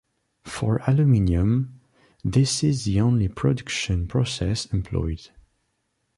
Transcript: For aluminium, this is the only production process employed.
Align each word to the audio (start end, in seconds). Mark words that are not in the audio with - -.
For 0.45 0.81
aluminium, 0.87 1.79
this 2.25 2.63
is 2.63 2.85
the 2.85 2.99
only 3.01 3.27
production 3.27 4.07
process 4.07 4.65
employed. 4.73 5.29